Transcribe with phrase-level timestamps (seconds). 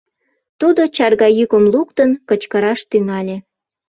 [0.59, 3.37] Тудо чарга йӱкым луктын, кычкыраш тӱҥале.